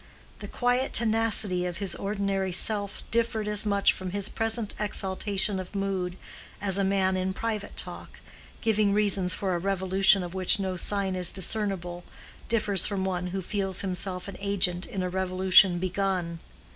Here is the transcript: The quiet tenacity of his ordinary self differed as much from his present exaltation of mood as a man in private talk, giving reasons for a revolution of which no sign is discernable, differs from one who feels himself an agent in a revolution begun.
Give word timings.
The 0.39 0.47
quiet 0.47 0.93
tenacity 0.93 1.67
of 1.67 1.77
his 1.77 1.93
ordinary 1.93 2.51
self 2.51 3.03
differed 3.11 3.47
as 3.47 3.67
much 3.67 3.93
from 3.93 4.09
his 4.09 4.29
present 4.29 4.73
exaltation 4.79 5.59
of 5.59 5.75
mood 5.75 6.17
as 6.59 6.79
a 6.79 6.83
man 6.83 7.15
in 7.15 7.33
private 7.33 7.77
talk, 7.77 8.19
giving 8.61 8.95
reasons 8.95 9.35
for 9.35 9.53
a 9.53 9.59
revolution 9.59 10.23
of 10.23 10.33
which 10.33 10.59
no 10.59 10.75
sign 10.75 11.15
is 11.15 11.31
discernable, 11.31 12.03
differs 12.49 12.87
from 12.87 13.05
one 13.05 13.27
who 13.27 13.43
feels 13.43 13.81
himself 13.81 14.27
an 14.27 14.37
agent 14.39 14.87
in 14.87 15.03
a 15.03 15.07
revolution 15.09 15.77
begun. 15.77 16.39